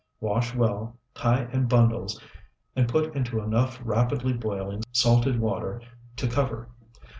Wash 0.19 0.55
well, 0.55 0.97
tie 1.13 1.43
in 1.53 1.67
bundles, 1.67 2.19
and 2.75 2.89
put 2.89 3.13
into 3.15 3.39
enough 3.39 3.79
rapidly 3.83 4.33
boiling 4.33 4.81
salted 4.91 5.39
water 5.39 5.79
to 6.15 6.27
cover. 6.27 6.69